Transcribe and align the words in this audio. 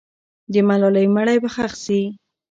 د 0.51 0.53
ملالۍ 0.67 1.07
مړی 1.15 1.37
به 1.43 1.49
ښخ 1.55 1.73
سي. 1.83 2.01